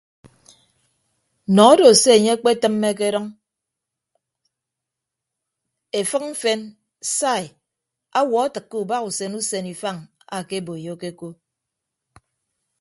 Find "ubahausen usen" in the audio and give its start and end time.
8.83-9.65